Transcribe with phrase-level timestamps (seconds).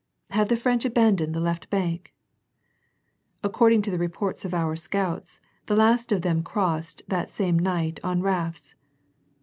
[0.31, 2.11] "Have the French abandoned the left bank?"
[3.43, 7.99] "According to the reports of our scouts, the last of them crossed that same night
[8.03, 8.73] on rafts."